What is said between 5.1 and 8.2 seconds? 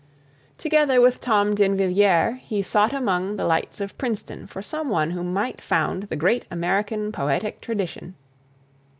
who might found the Great American Poetic Tradition.